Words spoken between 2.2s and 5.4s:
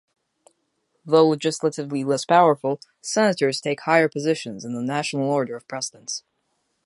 powerful, senators take higher positions in the national